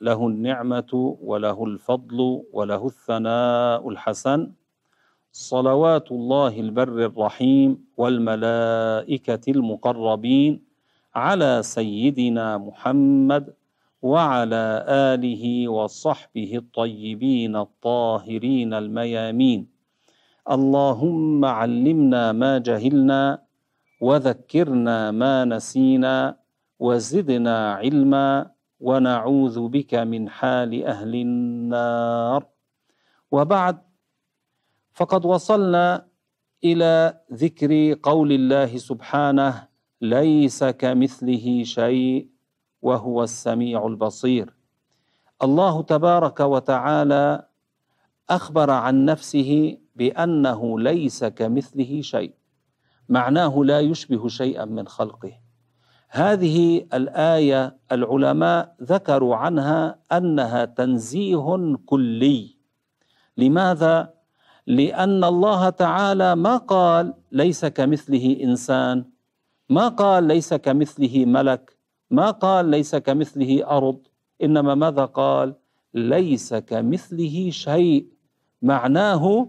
له 0.00 0.26
النعمة 0.26 1.16
وله 1.22 1.64
الفضل 1.64 2.18
وله 2.52 2.86
الثناء 2.86 3.88
الحسن. 3.88 4.52
صلوات 5.32 6.12
الله 6.12 6.60
البر 6.60 6.98
الرحيم 7.10 7.78
والملائكة 7.96 9.44
المقربين 9.48 10.62
على 11.14 11.62
سيدنا 11.62 12.58
محمد 12.58 13.54
وعلى 14.02 14.64
آله 14.88 15.68
وصحبه 15.68 16.50
الطيبين 16.62 17.56
الطاهرين 17.56 18.74
الميامين. 18.74 19.60
اللهم 20.50 21.44
علمنا 21.44 22.32
ما 22.32 22.58
جهلنا 22.58 23.42
وذكرنا 24.00 25.10
ما 25.10 25.44
نسينا 25.44 26.36
وزدنا 26.78 27.56
علما 27.74 28.57
ونعوذ 28.80 29.68
بك 29.68 29.94
من 29.94 30.28
حال 30.28 30.84
أهل 30.84 31.14
النار. 31.14 32.46
وبعد 33.30 33.78
فقد 34.92 35.24
وصلنا 35.24 36.06
إلى 36.64 37.20
ذكر 37.32 37.98
قول 38.02 38.32
الله 38.32 38.76
سبحانه 38.76 39.68
ليس 40.00 40.64
كمثله 40.64 41.62
شيء 41.62 42.28
وهو 42.82 43.22
السميع 43.22 43.86
البصير. 43.86 44.54
الله 45.42 45.82
تبارك 45.82 46.40
وتعالى 46.40 47.48
أخبر 48.30 48.70
عن 48.70 49.04
نفسه 49.04 49.78
بأنه 49.96 50.80
ليس 50.80 51.24
كمثله 51.24 52.00
شيء 52.00 52.34
معناه 53.08 53.64
لا 53.64 53.80
يشبه 53.80 54.28
شيئا 54.28 54.64
من 54.64 54.88
خلقه. 54.88 55.47
هذه 56.08 56.86
الآية 56.94 57.76
العلماء 57.92 58.74
ذكروا 58.82 59.36
عنها 59.36 59.98
أنها 60.12 60.64
تنزيه 60.64 61.76
كلي. 61.86 62.56
لماذا؟ 63.36 64.14
لأن 64.66 65.24
الله 65.24 65.70
تعالى 65.70 66.36
ما 66.36 66.56
قال 66.56 67.14
ليس 67.32 67.64
كمثله 67.64 68.36
إنسان 68.42 69.04
ما 69.68 69.88
قال 69.88 70.24
ليس 70.24 70.54
كمثله 70.54 71.24
ملك 71.24 71.76
ما 72.10 72.30
قال 72.30 72.66
ليس 72.66 72.96
كمثله 72.96 73.66
أرض 73.76 73.98
إنما 74.42 74.74
ماذا 74.74 75.04
قال؟ 75.04 75.54
ليس 75.94 76.54
كمثله 76.54 77.50
شيء. 77.50 78.06
معناه 78.62 79.48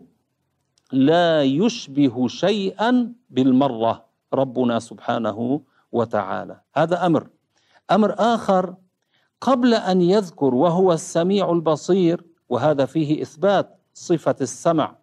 لا 0.92 1.44
يشبه 1.44 2.28
شيئا 2.28 3.14
بالمرة. 3.30 4.06
ربنا 4.34 4.80
سبحانه 4.80 5.62
وتعالى. 5.92 6.62
هذا 6.76 7.06
أمر. 7.06 7.28
أمر 7.92 8.16
آخر 8.20 8.76
قبل 9.42 9.74
أن 9.74 10.02
يذكر 10.02 10.56
وهو 10.56 10.94
السميع 10.94 11.52
البصير 11.52 12.26
وهذا 12.50 12.86
فيه 12.86 13.22
إثبات 13.22 13.80
صفة 13.94 14.36
السمع 14.42 14.96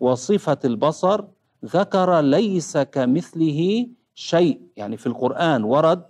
وصفة 0.00 0.58
البصر 0.64 1.24
ذكر 1.64 2.20
ليس 2.20 2.78
كمثله 2.78 3.86
شيء. 4.14 4.60
يعني 4.76 4.96
في 4.96 5.06
القرآن 5.06 5.64
ورد 5.64 6.04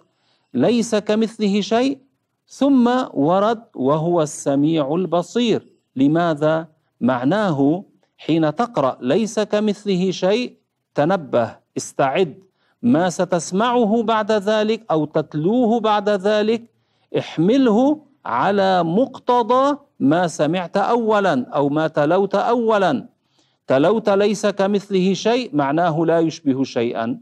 ليس 0.54 0.94
كمثله 0.94 1.60
شيء 1.60 1.98
ثم 2.48 3.04
ورد 3.14 3.62
وهو 3.74 4.22
السميع 4.22 4.94
البصير. 4.94 5.72
لماذا؟ 5.96 6.68
معناه 7.00 7.84
حين 8.18 8.54
تقرأ 8.54 8.98
ليس 9.00 9.40
كمثله 9.40 10.10
شيء 10.10 10.56
تنبه 10.94 11.56
استعد. 11.76 12.42
ما 12.82 13.10
ستسمعه 13.10 14.02
بعد 14.02 14.32
ذلك 14.32 14.86
أو 14.90 15.04
تتلوه 15.04 15.80
بعد 15.80 16.08
ذلك 16.08 16.62
احمله 17.18 18.00
على 18.24 18.82
مقتضى 18.82 19.78
ما 20.00 20.26
سمعت 20.26 20.76
اولا 20.76 21.46
أو 21.54 21.68
ما 21.68 21.86
تلوت 21.88 22.34
اولا. 22.34 23.08
تلوت 23.66 24.08
ليس 24.10 24.46
كمثله 24.46 25.14
شيء 25.14 25.50
معناه 25.56 26.04
لا 26.04 26.18
يشبه 26.20 26.64
شيئا. 26.64 27.20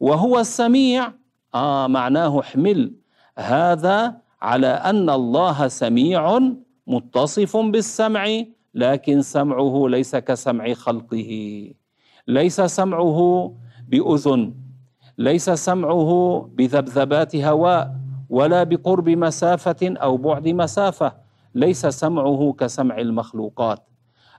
وهو 0.00 0.38
السميع 0.38 1.12
آه 1.54 1.86
معناه 1.86 2.40
احمل. 2.40 2.92
هذا 3.38 4.16
على 4.42 4.66
أن 4.66 5.10
الله 5.10 5.68
سميع 5.68 6.38
متصف 6.86 7.56
بالسمع 7.56 8.42
لكن 8.74 9.22
سمعه 9.22 9.88
ليس 9.88 10.16
كسمع 10.16 10.72
خلقه. 10.72 11.30
ليس 12.28 12.60
سمعه 12.60 13.52
بأذن. 13.88 14.59
ليس 15.20 15.50
سمعه 15.50 16.40
بذبذبات 16.54 17.36
هواء 17.36 17.96
ولا 18.30 18.62
بقرب 18.64 19.08
مسافة 19.08 19.76
أو 19.82 20.16
بعد 20.16 20.48
مسافة. 20.48 21.12
ليس 21.54 21.86
سمعه 21.86 22.54
كسمع 22.58 22.98
المخلوقات. 22.98 23.78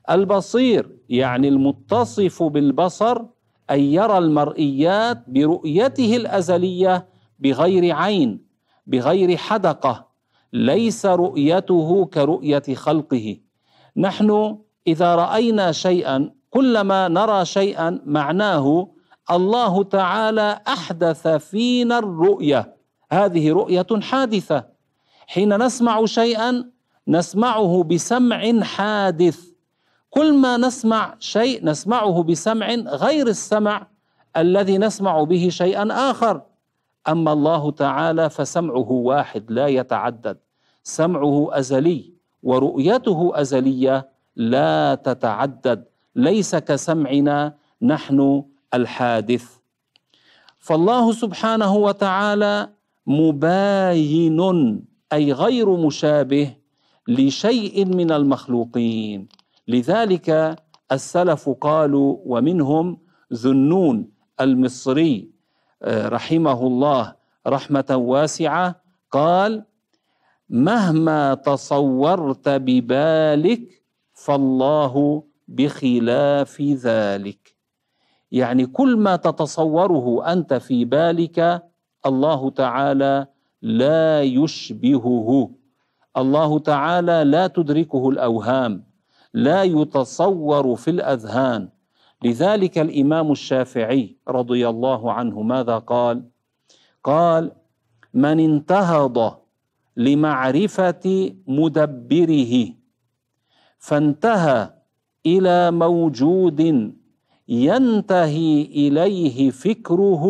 البصير 0.10 0.90
يعني 1.10 1.48
المتصف 1.48 2.44
بالبصر 2.44 3.22
أن 3.70 3.80
يرى 3.80 4.18
المرئيات 4.18 5.24
برؤيته 5.28 6.16
الأزلية 6.16 7.08
بغير 7.40 7.96
عين 7.96 8.42
بغير 8.88 9.38
حدقة. 9.38 10.08
ليس 10.54 11.06
رؤيته 11.06 12.06
كرؤية 12.06 12.64
خلقه. 12.74 13.38
نحن 13.98 14.58
إذا 14.88 15.16
رأينا 15.16 15.72
شيئا 15.72 16.32
كلما 16.50 17.08
نرى 17.08 17.46
شيئا 17.46 18.02
معناه 18.06 18.91
الله 19.32 19.84
تعالى 19.84 20.60
أحدث 20.68 21.28
فينا 21.28 21.98
الرؤية. 21.98 22.76
هذه 23.12 23.52
رؤية 23.52 23.88
حادثة. 24.02 24.64
حين 25.28 25.58
نسمع 25.58 26.06
شيئا 26.06 26.70
نسمعه 27.08 27.84
بسمع 27.84 28.62
حادث. 28.64 29.40
كل 30.10 30.34
ما 30.34 30.58
نسمع 30.58 31.16
شيء 31.20 31.66
نسمعه 31.66 32.24
بسمع 32.24 32.68
غير 32.76 33.28
السمع 33.28 33.88
الذي 34.38 34.78
نسمع 34.78 35.24
به 35.24 35.50
شيئا 35.50 36.12
آخر. 36.12 36.42
أما 37.08 37.34
الله 37.34 37.72
تعالى 37.72 38.30
فسمعه 38.30 38.92
واحد 38.92 39.52
لا 39.52 39.68
يتعدد. 39.68 40.38
سمعه 40.84 41.48
أزلي 41.52 42.14
ورؤيته 42.44 43.32
أزلية 43.36 44.10
لا 44.36 44.96
تتعدد. 44.96 45.86
ليس 46.16 46.56
كسمعنا 46.56 47.54
نحن 47.82 48.44
الحادث. 48.74 49.46
فالله 50.60 51.12
سبحانه 51.12 51.76
وتعالى 51.76 52.70
مباين 53.08 54.42
أي 55.14 55.34
غير 55.34 55.68
مشابه 55.76 56.48
لشيء 57.08 57.86
من 57.86 58.12
المخلوقين. 58.12 59.28
لذلك 59.68 60.56
السلف 60.92 61.50
قالوا 61.50 62.18
ومنهم 62.26 62.98
ذنون 63.34 63.98
المصري 64.42 65.30
رحمه 65.86 66.60
الله 66.68 67.16
رحمة 67.48 67.90
واسعة 67.92 68.82
قال 69.12 69.66
مهما 70.50 71.34
تصورت 71.34 72.50
ببالك 72.50 73.64
فالله 74.14 75.24
بخلاف 75.48 76.62
ذلك. 76.62 77.41
يعني 78.32 78.66
كل 78.66 78.98
ما 78.98 79.16
تتصوره 79.16 80.32
أنت 80.34 80.54
في 80.54 80.86
بالك 80.86 81.64
الله 82.06 82.50
تعالى 82.50 83.28
لا 83.62 84.22
يشبهه. 84.22 85.52
الله 86.18 86.60
تعالى 86.60 87.24
لا 87.24 87.48
تدركه 87.48 88.10
الأوهام 88.10 88.84
لا 89.34 89.64
يتصور 89.64 90.76
في 90.76 90.90
الأذهان. 90.92 91.70
لذلك 92.24 92.78
الإمام 92.78 93.32
الشافعي 93.32 94.16
رضي 94.28 94.70
الله 94.70 95.12
عنه 95.14 95.42
ماذا 95.42 95.78
قال؟ 95.78 96.24
قال 97.04 97.52
من 98.14 98.40
انتهض 98.40 99.38
لمعرفة 99.98 101.34
مدبره 101.48 102.54
فانتهى 103.80 104.74
إلى 105.26 105.72
موجود 105.72 106.92
ينتهي 107.52 108.62
إليه 108.62 109.50
فكره 109.50 110.26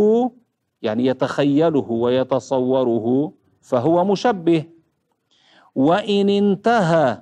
يعني 0.81 1.05
يتخيله 1.05 1.91
ويتصوره 1.91 3.33
فهو 3.61 4.05
مشبه. 4.05 4.63
وإن 5.75 6.29
انتهى 6.29 7.21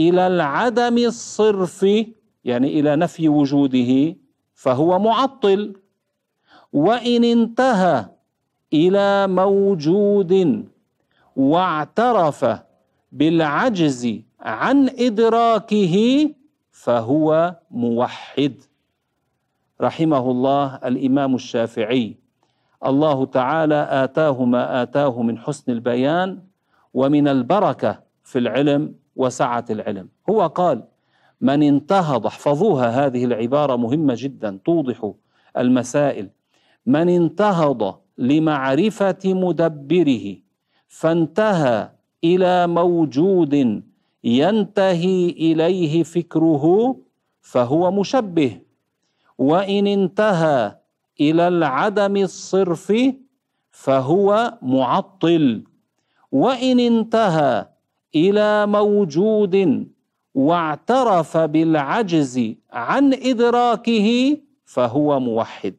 إلى 0.00 0.26
العدم 0.26 0.98
الصرف 0.98 1.86
يعني 2.44 2.80
إلى 2.80 2.96
نفي 2.96 3.28
وجوده 3.28 4.16
فهو 4.54 4.98
معطل. 4.98 5.72
وإن 6.72 7.24
انتهى 7.24 8.06
إلى 8.72 9.26
موجود 9.26 10.64
واعترف 11.36 12.46
بالعجز 13.12 14.18
عن 14.40 14.88
إدراكه 14.98 16.28
فهو 16.70 17.56
موحد. 17.70 18.54
رحمه 19.82 20.30
الله 20.30 20.74
الإمام 20.84 21.34
الشافعي. 21.34 22.16
الله 22.86 23.26
تعالى 23.26 23.88
آتاه 23.90 24.44
ما 24.44 24.82
آتاه 24.82 25.22
من 25.22 25.38
حسن 25.38 25.72
البيان 25.72 26.38
ومن 26.94 27.28
البركة 27.28 28.00
في 28.24 28.38
العلم 28.38 28.94
وسعة 29.16 29.64
العلم. 29.70 30.08
هو 30.30 30.46
قال 30.46 30.84
من 31.40 31.62
انتهض 31.62 32.26
احفظوها 32.26 33.06
هذه 33.06 33.24
العبارة 33.24 33.76
مهمة 33.76 34.14
جدا 34.18 34.58
توضح 34.64 35.12
المسائل. 35.58 36.30
من 36.86 37.08
انتهض 37.08 37.98
لمعرفة 38.18 39.18
مدبره 39.24 40.36
فانتهى 40.88 41.90
إلى 42.24 42.66
موجود 42.66 43.82
ينتهي 44.24 45.28
إليه 45.28 46.02
فكره 46.02 46.96
فهو 47.40 47.90
مشبه 47.90 48.60
وإن 49.42 49.86
انتهى 49.86 50.76
إلى 51.20 51.48
العدم 51.48 52.16
الصرف 52.16 52.92
فهو 53.70 54.58
معطل. 54.62 55.64
وإن 56.32 56.80
انتهى 56.80 57.66
إلى 58.14 58.66
موجود 58.66 59.86
واعترف 60.34 61.36
بالعجز 61.36 62.54
عن 62.72 63.14
إدراكه 63.14 64.36
فهو 64.64 65.20
موحد. 65.20 65.74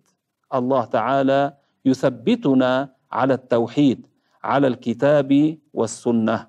الله 0.54 0.86
تعالى 0.86 1.54
يثبتنا 1.86 2.90
على 3.12 3.34
التوحيد 3.34 4.08
على 4.44 4.68
الكتاب 4.68 5.58
والسنة. 5.74 6.48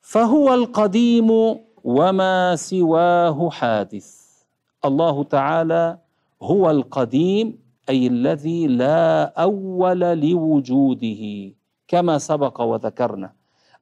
فهو 0.00 0.54
القديم 0.54 1.30
وما 1.84 2.56
سواه 2.56 3.50
حادث. 3.50 4.19
الله 4.84 5.24
تعالى 5.24 5.98
هو 6.42 6.70
القديم 6.70 7.58
أي 7.88 8.06
الذي 8.06 8.66
لا 8.66 9.24
أول 9.42 10.00
لوجوده 10.00 11.22
كما 11.88 12.18
سبق 12.18 12.60
وذكرنا. 12.60 13.32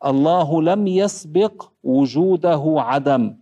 الله 0.05 0.62
لم 0.62 0.87
يسبق 0.87 1.65
وجوده 1.85 2.62
عدم. 2.79 3.37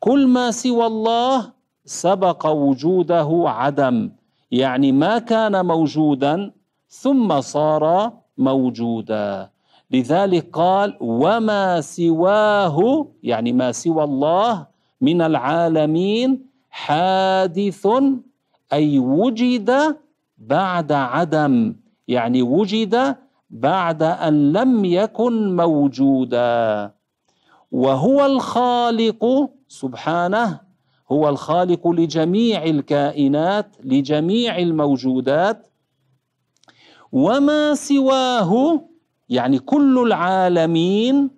كل 0.00 0.26
ما 0.26 0.50
سوى 0.50 0.86
الله 0.86 1.52
سبق 1.84 2.46
وجوده 2.46 3.28
عدم. 3.46 4.10
يعني 4.50 4.92
ما 4.92 5.18
كان 5.18 5.66
موجودا 5.66 6.52
ثم 6.88 7.40
صار 7.40 8.12
موجودا. 8.38 9.50
لذلك 9.90 10.50
قال 10.52 10.96
وما 11.00 11.80
سواه 11.80 13.06
يعني 13.22 13.52
ما 13.52 13.72
سوى 13.72 14.04
الله 14.04 14.66
من 15.00 15.22
العالمين 15.22 16.46
حادث 16.76 17.86
أي 18.72 18.98
وجد 18.98 19.96
بعد 20.38 20.92
عدم 20.92 21.76
يعني 22.08 22.42
وجد 22.42 23.16
بعد 23.50 24.02
أن 24.02 24.52
لم 24.52 24.84
يكن 24.84 25.56
موجودا. 25.56 26.92
وهو 27.72 28.26
الخالق 28.26 29.50
سبحانه 29.68 30.60
هو 31.12 31.28
الخالق 31.28 31.88
لجميع 31.88 32.64
الكائنات 32.64 33.76
لجميع 33.84 34.58
الموجودات. 34.58 35.66
وما 37.12 37.74
سواه 37.74 38.80
يعني 39.28 39.58
كل 39.58 39.98
العالمين 40.06 41.30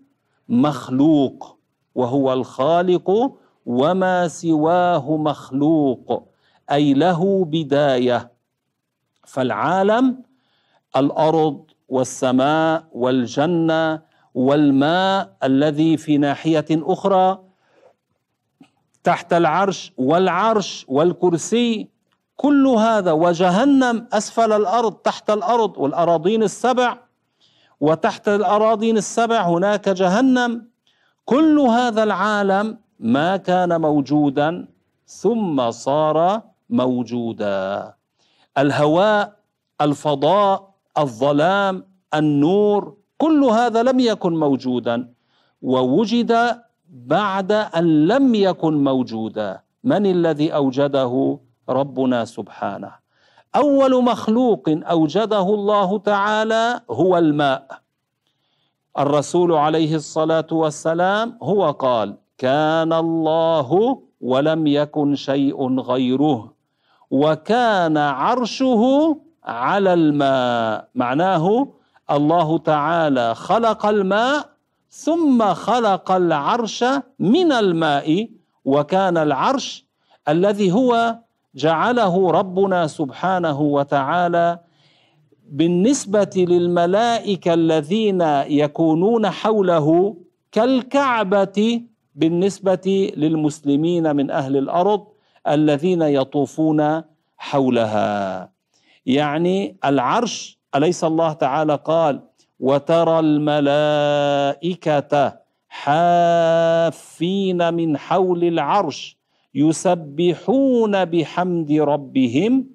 مخلوق 0.49 1.59
وهو 1.95 2.33
الخالق 2.33 3.39
وما 3.69 4.29
سواه 4.29 5.17
مخلوق 5.17 6.29
أي 6.73 6.95
له 6.95 7.45
بداية. 7.45 8.33
فالعالم 9.27 10.23
الأرض 10.97 11.65
والسماء 11.89 12.85
والجنة 12.93 14.03
والماء 14.35 15.37
الذي 15.45 15.97
في 15.97 16.19
ناحية 16.19 16.65
أخرى 16.71 17.39
تحت 19.05 19.33
العرش 19.33 19.93
والعرش 19.99 20.85
والكرسي 20.89 21.89
كل 22.37 22.67
هذا 22.67 23.13
وجهنم 23.13 24.09
أسفل 24.13 24.53
الأرض 24.53 24.93
تحت 24.93 25.31
الأرض 25.31 25.79
والأراضين 25.79 26.43
السبع. 26.43 26.99
وتحت 27.81 28.29
الأراضين 28.29 28.97
السبع 28.97 29.41
هناك 29.49 29.89
جهنم. 29.89 30.69
كل 31.25 31.59
هذا 31.61 32.03
العالم 32.03 32.79
ما 33.01 33.37
كان 33.37 33.81
موجودا 33.81 34.69
ثم 35.07 35.71
صار 35.71 36.43
موجودا. 36.71 37.95
الهواء 38.59 39.37
الفضاء 39.81 40.75
الظلام 40.99 41.85
النور 42.15 42.97
كل 43.19 43.45
هذا 43.45 43.83
لم 43.83 44.01
يكن 44.01 44.37
موجودا 44.37 45.13
ووجد 45.63 46.61
بعد 46.89 47.53
أن 47.53 48.07
لم 48.07 48.35
يكن 48.35 48.85
موجودا. 48.85 49.61
من 49.85 50.07
الذي 50.07 50.55
أوجده؟ 50.55 51.39
ربنا 51.69 52.25
سبحانه. 52.25 52.93
أول 53.57 54.05
مخلوق 54.05 54.65
أوجده 54.69 55.47
الله 55.55 55.99
تعالى 55.99 56.81
هو 56.91 57.19
الماء. 57.19 57.81
الرسول 58.99 59.53
عليه 59.53 59.95
الصلاة 59.95 60.47
والسلام 60.53 61.39
هو 61.43 61.71
قال 61.71 62.17
كان 62.39 62.93
الله 62.93 63.99
ولم 64.21 64.67
يكن 64.67 65.15
شيء 65.15 65.81
غيره 65.81 66.53
وكان 67.11 67.97
عرشه 67.97 68.83
على 69.45 69.95
الماء. 69.95 70.89
معناه 70.95 71.69
الله 72.11 72.59
تعالى 72.59 73.35
خلق 73.35 73.87
الماء 73.87 74.49
ثم 74.91 75.55
خلق 75.55 76.11
العرش 76.13 76.85
من 77.19 77.53
الماء 77.53 78.29
وكان 78.65 79.17
العرش 79.17 79.87
الذي 80.29 80.73
هو 80.73 81.19
جعله 81.55 82.31
ربنا 82.31 82.87
سبحانه 82.87 83.61
وتعالى 83.61 84.59
بالنسبة 85.51 86.31
للملائكة 86.37 87.55
الذين 87.55 88.21
يكونون 88.47 89.31
حوله 89.31 90.17
كالكعبة 90.53 91.83
بالنسبة 92.19 93.13
للمسلمين 93.17 94.17
من 94.17 94.31
أهل 94.31 94.57
الأرض 94.57 95.07
الذين 95.49 96.03
يطوفون 96.03 97.03
حولها. 97.39 98.51
يعني 99.07 99.77
العرش 99.85 100.59
أليس 100.75 101.05
الله 101.05 101.33
تعالى 101.33 101.75
قال 101.85 102.21
وترى 102.61 103.19
الملائكة 103.19 105.09
حافين 105.69 106.95
من 107.75 107.99
حول 107.99 108.45
العرش 108.45 109.19
يسبحون 109.55 111.05
بحمد 111.05 111.73
ربهم 111.73 112.67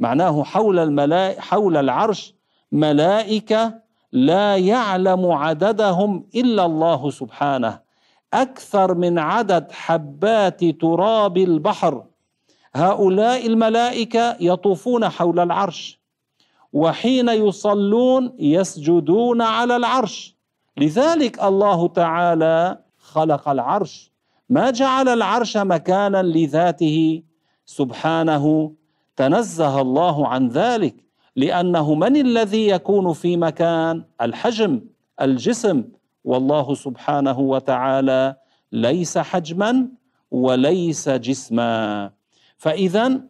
معناه 0.00 0.44
حول 0.44 0.78
الملائكة 0.78 1.40
حول 1.40 1.76
العرش 1.76 2.34
ملائكة 2.72 3.74
لا 4.12 4.56
يعلم 4.56 5.32
عددهم 5.32 6.26
إلا 6.34 6.64
الله 6.64 7.10
سبحانه. 7.10 7.87
أكثر 8.34 8.94
من 8.94 9.18
عدد 9.18 9.72
حبات 9.72 10.64
تراب 10.64 11.36
البحر. 11.38 12.04
هؤلاء 12.74 13.46
الملائكة 13.46 14.36
يطوفون 14.40 15.08
حول 15.08 15.40
العرش 15.40 16.00
وحين 16.72 17.28
يصلون 17.28 18.32
يسجدون 18.38 19.42
على 19.42 19.76
العرش. 19.76 20.36
لذلك 20.76 21.42
الله 21.42 21.88
تعالى 21.88 22.78
خلق 22.98 23.48
العرش. 23.48 24.12
ما 24.48 24.70
جعل 24.70 25.08
العرش 25.08 25.56
مكانا 25.56 26.22
لذاته؟ 26.22 27.22
سبحانه. 27.66 28.72
تنزه 29.16 29.80
الله 29.80 30.28
عن 30.28 30.48
ذلك 30.48 30.94
لأنه 31.36 31.94
من 31.94 32.16
الذي 32.16 32.68
يكون 32.68 33.12
في 33.12 33.36
مكان؟ 33.36 34.04
الحجم 34.20 34.80
الجسم. 35.20 35.84
والله 36.28 36.74
سبحانه 36.74 37.38
وتعالى 37.40 38.36
ليس 38.72 39.18
حجما 39.18 39.88
وليس 40.30 41.08
جسما. 41.08 42.10
فاذا 42.56 43.20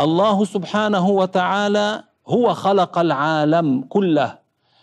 الله 0.00 0.44
سبحانه 0.44 1.06
وتعالى 1.08 1.88
هو 2.26 2.54
خلق 2.54 2.98
العالم 2.98 3.82
كله. 3.94 4.38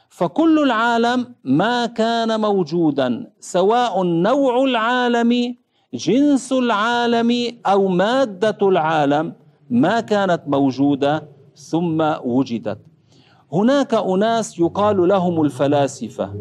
فكل 0.09 0.55
العالم 0.63 1.19
ما 1.43 1.85
كان 1.85 2.39
موجودا 2.39 3.31
سواء 3.39 4.03
نوع 4.03 4.63
العالم 4.63 5.31
جنس 5.93 6.51
العالم 6.51 7.31
أو 7.65 7.87
مادة 7.87 8.59
العالم 8.61 9.33
ما 9.69 9.99
كانت 9.99 10.41
موجودة 10.47 11.23
ثم 11.55 11.99
وجدت. 12.23 12.86
هناك 13.53 13.93
أناس 13.93 14.59
يقال 14.59 15.07
لهم 15.07 15.41
الفلاسفة. 15.41 16.33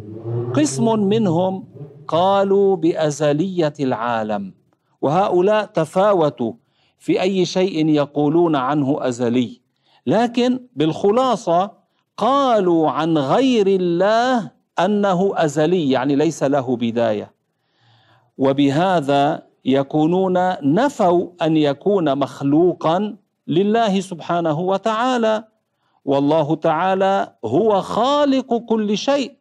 قسم 0.55 0.99
منهم 1.01 1.65
قالوا 2.09 2.77
بأزلية 2.77 3.75
العالم 3.81 4.55
وهؤلاء 5.01 5.65
تفاوتوا 5.65 6.53
في 6.99 7.21
أي 7.23 7.45
شيء 7.45 7.89
يقولون 7.89 8.57
عنه 8.57 8.97
أزلي. 9.01 9.61
لكن 10.07 10.61
بالخلاصة 10.77 11.71
قالوا 12.17 12.91
عن 12.91 13.19
غير 13.19 13.67
الله 13.67 14.51
أنه 14.79 15.33
أزلي 15.35 15.91
يعني 15.91 16.17
ليس 16.17 16.43
له 16.43 16.77
بداية. 16.77 17.33
وبهذا 18.39 19.43
يكونون 19.65 20.35
نفوا 20.63 21.29
أن 21.43 21.57
يكون 21.57 22.19
مخلوقا 22.19 23.17
لله 23.49 24.01
سبحانه 24.01 24.61
وتعالى. 24.61 25.45
والله 26.07 26.55
تعالى 26.55 27.33
هو 27.45 27.81
خالق 27.81 28.57
كل 28.57 28.99
شيء. 28.99 29.33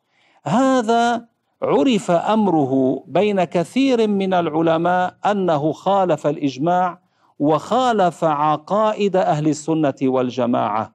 هذا 0.44 1.26
عرف 1.66 2.10
أمره 2.10 3.02
بين 3.06 3.44
كثير 3.44 4.06
من 4.08 4.34
العلماء 4.34 5.14
أنه 5.26 5.72
خالف 5.72 6.26
الإجماع 6.26 6.98
وخالف 7.38 8.24
عقائد 8.24 9.16
أهل 9.16 9.48
السنة 9.48 9.94
والجماعة. 10.02 10.92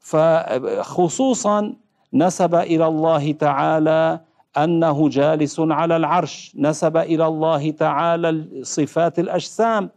فخصوصا 0.00 1.74
نسب 2.12 2.54
إلى 2.54 2.86
الله 2.86 3.32
تعالى 3.32 4.20
أنه 4.58 5.08
جالس 5.08 5.60
على 5.60 5.96
العرش 5.96 6.52
نسب 6.58 6.96
إلى 6.96 7.26
الله 7.26 7.70
تعالى 7.70 8.44
صفات 8.62 9.18
الأجسام 9.18 9.90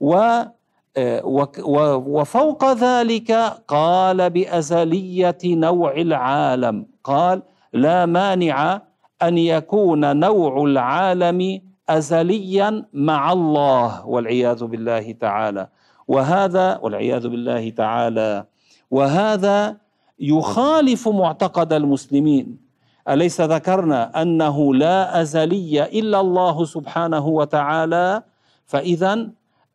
و 0.00 0.42
وفوق 2.06 2.72
ذلك 2.72 3.32
قال 3.68 4.30
بأزلية 4.30 5.38
نوع 5.44 5.92
العالم 5.92 6.86
قال 7.04 7.42
لا 7.72 8.06
مانع 8.06 8.82
أن 9.22 9.38
يكون 9.38 10.16
نوع 10.16 10.62
العالم 10.64 11.60
ازليا 11.88 12.84
مع 12.92 13.32
الله 13.32 14.06
والعياذ 14.06 14.64
بالله 14.64 15.12
تعالى. 15.12 15.68
وهذا 16.08 16.78
والعياذ 16.82 17.28
بالله 17.28 17.70
تعالى. 17.70 18.44
وهذا 18.90 19.76
يخالف 20.20 21.08
معتقد 21.08 21.72
المسلمين. 21.72 22.58
أليس 23.08 23.40
ذكرنا 23.40 24.22
أنه 24.22 24.74
لا 24.74 25.20
أزلي 25.20 25.84
إلا 25.84 26.20
الله 26.20 26.64
سبحانه 26.64 27.26
وتعالى؟ 27.26 28.22
فاذا 28.66 29.28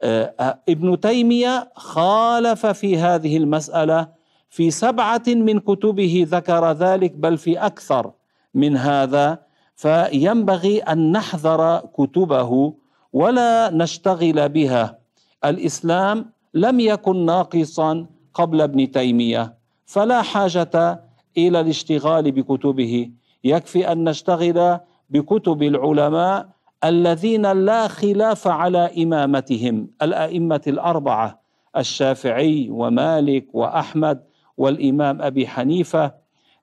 آه، 0.04 0.60
ابن 0.70 1.00
تيمية 1.00 1.72
خالف 1.76 2.66
في 2.66 2.98
هذه 2.98 3.38
المسألة. 3.38 4.08
في 4.50 4.72
سبعة 4.72 5.24
من 5.28 5.60
كتبه 5.60 6.28
ذكر 6.30 6.72
ذلك 6.72 7.12
بل 7.16 7.38
في 7.38 7.58
أكثر. 7.58 8.12
من 8.54 8.78
هذا 8.78 9.40
فينبغي 9.76 10.80
أن 10.80 11.12
نحذر 11.12 11.78
كتبه 11.98 12.74
ولا 13.14 13.70
نشتغل 13.74 14.50
بها. 14.50 15.00
الإسلام 15.46 16.32
لم 16.54 16.80
يكن 16.80 17.26
ناقصا 17.26 18.06
قبل 18.34 18.62
ابن 18.62 18.92
تيمية 18.92 19.54
فلا 19.86 20.22
حاجة 20.22 21.04
إلى 21.38 21.60
الاشتغال 21.60 22.32
بكتبه. 22.32 23.12
يكفي 23.44 23.92
أن 23.92 24.04
نشتغل 24.10 24.80
بكتب 25.10 25.64
العلماء 25.64 26.50
الذين 26.84 27.52
لا 27.52 27.88
خلاف 27.88 28.48
على 28.48 29.04
إمامتهم 29.04 29.88
الأئمة 30.02 30.62
الأربعة 30.68 31.42
الشافعي 31.78 32.70
ومالك 32.72 33.46
وأحمد 33.54 34.24
والإمام 34.58 35.22
أبي 35.22 35.48
حنيفة. 35.48 36.12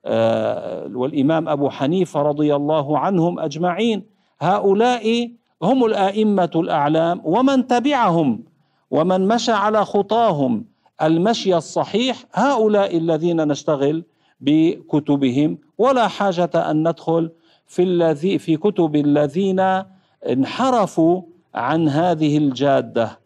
آه، 0.07 0.89
والإمام 0.93 1.49
أبو 1.49 1.69
حنيفة 1.69 2.21
رضي 2.21 2.55
الله 2.55 2.99
عنهم 2.99 3.39
أجمعين. 3.39 4.03
هؤلاء 4.39 5.31
هم 5.61 5.85
الأئمة 5.85 6.51
الأعلام 6.55 7.21
ومن 7.23 7.67
تبعهم 7.67 8.43
ومن 8.91 9.27
مشى 9.27 9.51
على 9.51 9.85
خطاهم 9.85 10.65
المشي 11.01 11.55
الصحيح 11.55 12.23
هؤلاء 12.33 12.97
الذين 12.97 13.47
نشتغل 13.47 14.03
بكتبهم. 14.41 15.57
ولا 15.77 16.07
حاجة 16.07 16.49
أن 16.55 16.87
ندخل 16.87 17.31
في 17.67 17.83
الذي 17.83 18.37
في 18.39 18.57
كتب 18.57 18.95
الذين 18.95 19.59
انحرفوا 20.29 21.21
عن 21.55 21.89
هذه 21.89 22.37
الجادة 22.37 23.19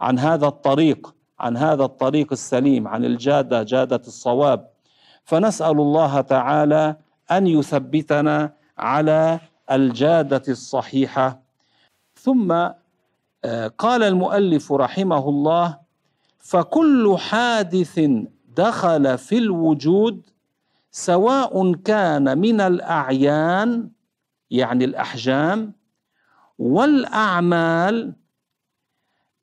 عن 0.00 0.18
هذا 0.18 0.46
الطريق 0.46 1.14
عن 1.40 1.56
هذا 1.56 1.84
الطريق 1.84 2.32
السليم 2.32 2.88
عن 2.88 3.04
الجادة 3.04 3.62
جادة 3.62 4.00
الصواب. 4.06 4.71
فنسأل 5.24 5.80
الله 5.80 6.20
تعالى 6.20 6.96
أن 7.30 7.46
يثبتنا 7.46 8.52
على 8.78 9.40
الجادة 9.70 10.42
الصحيحة. 10.48 11.42
ثم 12.14 12.52
آه، 13.44 13.68
قال 13.68 14.02
المؤلف 14.02 14.72
رحمه 14.72 15.28
الله 15.28 15.78
فكل 16.38 17.16
حادث 17.18 18.00
دخل 18.56 19.18
في 19.18 19.38
الوجود 19.38 20.30
سواء 20.90 21.72
كان 21.74 22.38
من 22.38 22.60
الأعيان 22.60 23.90
يعني 24.50 24.84
الأحجام 24.84 25.72
والأعمال 26.58 28.14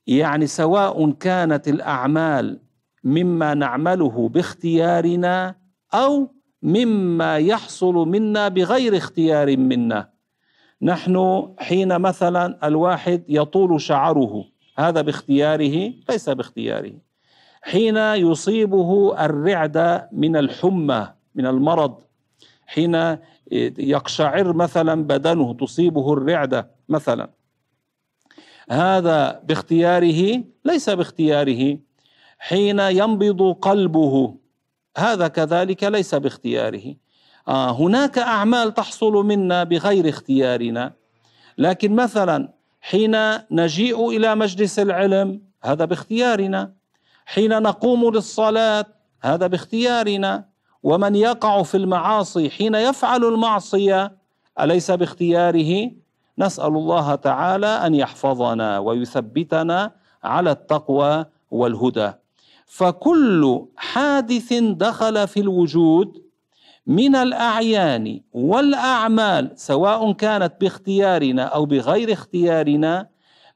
يعني 0.07 0.47
سواء 0.47 1.11
كانت 1.11 1.67
الأعمال 1.67 2.59
مما 3.03 3.53
نعمله 3.53 4.29
باختيارنا 4.29 5.55
أو 5.93 6.31
مما 6.63 7.37
يحصل 7.37 7.93
منا 7.93 8.47
بغير 8.47 8.97
اختيار 8.97 9.57
منا. 9.57 10.09
نحن 10.81 11.47
حين 11.59 11.99
مثلا 11.99 12.67
الواحد 12.67 13.23
يطول 13.29 13.81
شعره 13.81 14.45
هذا 14.77 15.01
باختياره 15.01 15.93
ليس 16.09 16.29
باختياره. 16.29 16.93
حين 17.61 17.97
يصيبه 17.97 19.15
الرعده 19.25 20.09
من 20.11 20.35
الحمى 20.35 21.07
من 21.35 21.45
المرض 21.45 22.01
حين 22.65 23.17
يقشعر 23.77 24.53
مثلا 24.53 25.03
بدنه 25.03 25.53
تصيبه 25.53 26.13
الرعده 26.13 26.71
مثلا. 26.89 27.29
هذا 28.71 29.41
باختياره 29.43 30.43
ليس 30.65 30.89
باختياره. 30.89 31.77
حين 32.39 32.79
ينبض 32.79 33.53
قلبه 33.61 34.35
هذا 34.99 35.27
كذلك 35.27 35.83
ليس 35.83 36.15
باختياره. 36.15 36.95
آه 37.47 37.71
هناك 37.71 38.17
أعمال 38.17 38.73
تحصل 38.73 39.13
منا 39.13 39.63
بغير 39.63 40.09
اختيارنا. 40.09 40.93
لكن 41.57 41.95
مثلا 41.95 42.53
حين 42.81 43.15
نجيء 43.51 44.09
إلى 44.09 44.35
مجلس 44.35 44.79
العلم 44.79 45.41
هذا 45.63 45.85
باختيارنا. 45.85 46.73
حين 47.25 47.61
نقوم 47.61 48.13
للصلاة 48.13 48.85
هذا 49.21 49.47
باختيارنا. 49.47 50.45
ومن 50.83 51.15
يقع 51.15 51.63
في 51.63 51.77
المعاصي 51.77 52.49
حين 52.49 52.75
يفعل 52.75 53.25
المعصية 53.25 54.17
أليس 54.59 54.91
باختياره؟ 54.91 55.91
نسأل 56.37 56.67
الله 56.67 57.15
تعالى 57.15 57.67
أن 57.67 57.95
يحفظنا 57.95 58.79
ويثبتنا 58.79 59.91
على 60.23 60.51
التقوى 60.51 61.25
والهدى. 61.51 62.11
فكل 62.69 63.65
حادث 63.75 64.53
دخل 64.53 65.27
في 65.27 65.39
الوجود 65.39 66.23
من 66.87 67.15
الأعيان 67.15 68.21
والأعمال 68.33 69.51
سواء 69.55 70.11
كانت 70.11 70.53
باختيارنا 70.61 71.43
أو 71.43 71.65
بغير 71.65 72.13
اختيارنا 72.13 73.09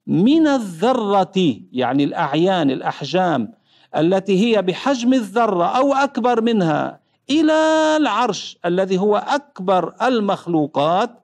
من 0.07 0.47
الذرة 0.47 1.57
يعني 1.71 2.03
الأعيان 2.03 2.71
الأحجام 2.71 3.53
التي 3.97 4.39
هي 4.45 4.61
بحجم 4.61 5.13
الذرة 5.13 5.65
أو 5.65 5.93
أكبر 5.93 6.41
منها 6.41 6.99
إلى 7.29 7.53
العرش 7.97 8.57
الذي 8.65 8.97
هو 8.97 9.17
أكبر 9.17 9.93
المخلوقات. 10.01 11.23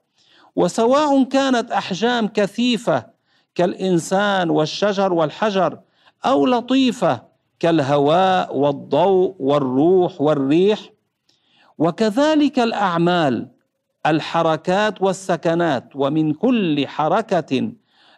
وسواء 0.55 1.23
كانت 1.23 1.71
أحجام 1.71 2.27
كثيفة 2.27 3.05
كالإنسان 3.55 4.49
والشجر 4.49 5.13
والحجر 5.13 5.79
أو 6.25 6.45
لطيفة 6.45 7.28
كالهواء 7.59 8.57
والضوء 8.57 9.35
والروح 9.39 10.21
والريح 10.21 10.79
وكذلك 11.77 12.59
الأعمال 12.59 13.47
الحركات 14.05 15.01
والسكنات 15.01 15.89
ومن 15.95 16.33
كل 16.33 16.87
حركة 16.87 17.71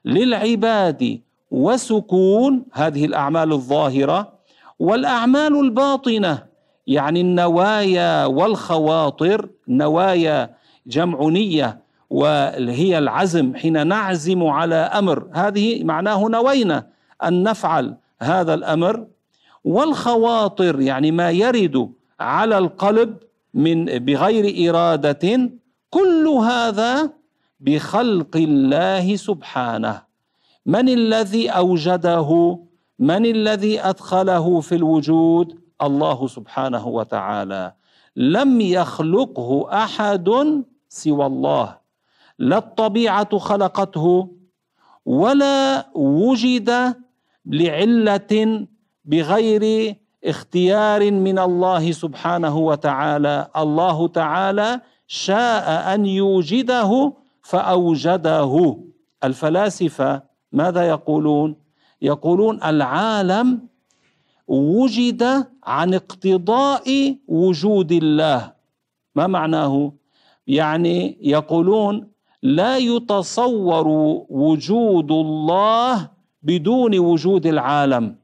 للعباد 0.05 1.21
وسكون 1.51 2.65
هذه 2.73 3.05
الأعمال 3.05 3.51
الظاهرة 3.51 4.33
والأعمال 4.79 5.59
الباطنة 5.59 6.43
يعني 6.87 7.21
النوايا 7.21 8.25
والخواطر 8.25 9.49
نوايا 9.67 10.55
جمع 10.87 11.29
نية 11.29 11.81
وهي 12.09 12.97
العزم 12.97 13.55
حين 13.55 13.87
نعزم 13.87 14.43
على 14.43 14.75
أمر. 14.75 15.27
هذه 15.33 15.83
معناه 15.83 16.27
نوينا 16.27 16.87
أن 17.23 17.43
نفعل 17.43 17.97
هذا 18.21 18.53
الأمر. 18.53 19.07
والخواطر 19.63 20.81
يعني 20.81 21.11
ما 21.11 21.31
يرد 21.31 21.91
على 22.19 22.57
القلب 22.57 23.17
من 23.53 23.85
بغير 23.85 24.69
إرادة 24.69 25.51
كل 25.89 26.27
هذا 26.27 27.09
بخلق 27.59 28.35
الله 28.35 29.15
سبحانه. 29.15 30.01
من 30.65 30.89
الذي 30.89 31.49
أوجده؟ 31.49 32.59
من 32.99 33.25
الذي 33.25 33.81
أدخله 33.81 34.59
في 34.59 34.75
الوجود؟ 34.75 35.59
الله 35.81 36.27
سبحانه 36.27 36.87
وتعالى. 36.87 37.73
لم 38.15 38.61
يخلقه 38.61 39.73
أحد 39.83 40.29
سوى 40.89 41.25
الله. 41.25 41.77
لا 42.39 42.57
الطبيعة 42.57 43.37
خلقته 43.37 44.29
ولا 45.05 45.87
وجد 45.95 46.95
لعلة 47.45 48.67
بغير 49.05 49.95
اختيار 50.25 51.11
من 51.11 51.39
الله 51.39 51.91
سبحانه 51.91 52.57
وتعالى. 52.57 53.47
الله 53.57 54.07
تعالى 54.07 54.81
شاء 55.07 55.93
أن 55.93 56.05
يوجده 56.05 57.13
فأوجده. 57.41 58.77
الفلاسفة 59.23 60.23
ماذا 60.51 60.83
يقولون؟ 60.87 61.55
يقولون 62.01 62.63
العالم 62.63 63.67
وجد 64.47 65.47
عن 65.63 65.93
اقتضاء 65.93 67.15
وجود 67.27 67.91
الله. 67.91 68.53
ما 69.15 69.27
معناه؟ 69.27 69.93
يعني 70.47 71.17
يقولون 71.21 72.07
لا 72.43 72.77
يتصور 72.77 73.87
وجود 74.29 75.11
الله 75.11 76.09
بدون 76.43 76.99
وجود 76.99 77.45
العالم. 77.45 78.20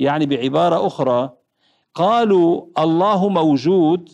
يعني 0.00 0.26
بعبارة 0.26 0.86
أخرى 0.86 1.30
قالوا 1.94 2.66
الله 2.78 3.28
موجود 3.28 4.10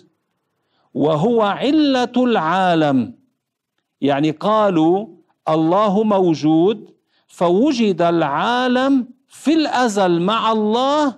وهو 0.94 1.42
علة 1.42 2.12
العالم. 2.16 3.14
يعني 4.00 4.30
قالوا 4.30 5.06
الله 5.48 6.02
موجود 6.02 6.90
فوجد 7.26 8.02
العالم 8.02 9.08
في 9.28 9.52
الأزل 9.52 10.20
مع 10.22 10.52
الله 10.52 11.14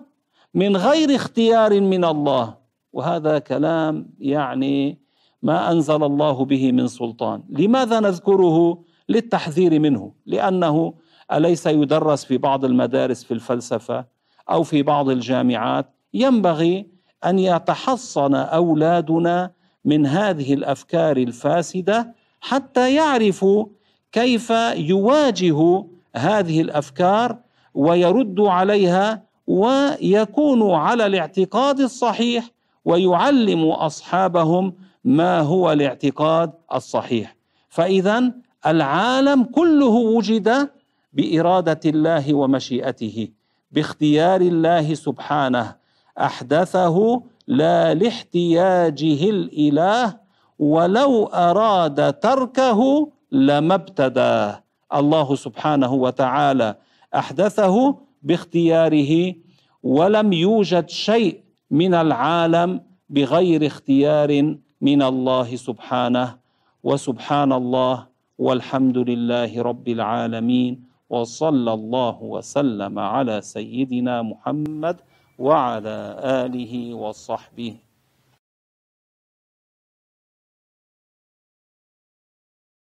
من 0.54 0.76
غير 0.76 1.14
اختيار 1.14 1.81
من 1.81 2.04
الله. 2.04 2.54
وهذا 2.92 3.38
كلام 3.38 4.11
يعني 4.18 4.98
ما 5.42 5.72
أنزل 5.72 6.04
الله 6.04 6.44
به 6.44 6.72
من 6.72 6.88
سلطان. 6.88 7.42
لماذا 7.48 8.00
نذكره 8.00 8.78
للتحذير 9.09 9.81
منه؟ 9.81 10.12
لأنه 10.26 10.94
أليس 11.33 11.66
يدرس 11.66 12.24
في 12.24 12.38
بعض 12.38 12.64
المدارس 12.64 13.24
في 13.24 13.35
الفلسفة؟ 13.35 14.17
أو 14.50 14.62
في 14.62 14.82
بعض 14.82 15.08
الجامعات 15.08 15.87
ينبغي 16.14 16.87
أن 17.24 17.38
يتحصن 17.38 18.34
أولادنا 18.34 19.50
من 19.84 20.06
هذه 20.06 20.54
الأفكار 20.54 21.16
الفاسدة 21.16 22.14
حتى 22.40 22.94
يعرفوا 22.94 23.66
كيف 24.12 24.50
يواجهوا 24.74 25.84
هذه 26.16 26.61
الأفكار 26.61 27.38
ويردوا 27.74 28.50
عليها 28.50 29.22
ويكونوا 29.46 30.76
على 30.76 31.06
الاعتقاد 31.06 31.80
الصحيح 31.80 32.50
ويعلموا 32.84 33.87
أصحابهم 33.87 34.74
ما 35.04 35.40
هو 35.40 35.72
الاعتقاد 35.72 36.52
الصحيح. 36.74 37.37
فإذا 37.68 38.32
العالم 38.66 39.44
كله 39.44 39.87
وجد 39.87 40.68
بإرادة 41.12 41.80
الله 41.87 42.34
ومشيئته. 42.34 43.28
باختيار 43.70 44.40
الله 44.40 44.94
سبحانه. 44.94 45.76
أحدثه 46.18 47.22
لا 47.46 47.94
لاحتياجه 47.94 49.31
الإله 49.31 50.16
ولو 50.59 51.24
أراد 51.26 52.12
تركه 52.12 53.09
لما 53.33 53.74
ابتدى. 53.74 54.52
الله 54.94 55.35
سبحانه 55.35 55.92
وتعالى 55.94 56.74
أحدثه 57.14 57.96
باختياره 58.22 59.35
ولم 59.83 60.33
يوجد 60.33 60.88
شيء 60.88 61.40
من 61.70 61.94
العالم 61.94 62.81
بغير 63.11 63.66
اختيار 63.66 64.57
من 64.81 65.02
الله 65.02 65.57
سبحانه. 65.57 66.37
وسبحان 66.85 67.52
الله 67.52 68.07
والحمد 68.38 68.98
لله 68.98 69.62
رب 69.62 69.88
العالمين. 69.88 70.88
وصلى 71.11 71.73
الله 71.73 72.23
وسلم 72.23 72.99
على 72.99 73.40
سيدنا 73.40 74.23
محمد 74.23 74.97
وعلى 75.38 75.99
آله 76.44 76.94
وصحبه. 76.94 77.88